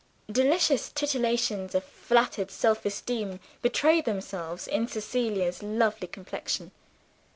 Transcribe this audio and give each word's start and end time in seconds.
Delicious 0.31 0.91
titillations 0.91 1.75
of 1.75 1.83
flattered 1.83 2.49
self 2.49 2.85
esteem 2.85 3.39
betray 3.61 4.01
themselves 4.01 4.67
in 4.67 4.87
Cecilia's 4.87 5.61
lovely 5.61 6.07
complexion. 6.07 6.71